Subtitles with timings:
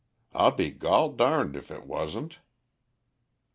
[0.33, 2.39] I'll be gol darned if it wasn't.